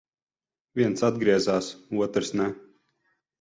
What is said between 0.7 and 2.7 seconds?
Viens atgriezās, otrs ne.